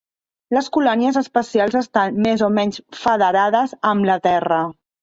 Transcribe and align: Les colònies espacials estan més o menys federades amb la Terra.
Les 0.55 0.69
colònies 0.77 1.19
espacials 1.21 1.77
estan 1.81 2.19
més 2.29 2.45
o 2.51 2.51
menys 2.57 2.83
federades 3.05 3.79
amb 3.93 4.11
la 4.15 4.23
Terra. 4.31 4.65